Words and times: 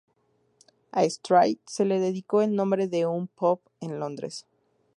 A 0.93 1.03
Straw 1.11 1.59
se 1.67 1.85
le 1.85 1.99
dedicó 1.99 2.41
el 2.41 2.55
nombre 2.55 2.87
de 2.87 3.05
un 3.05 3.27
pub 3.27 3.61
en 3.81 3.99
Londres. 3.99 4.47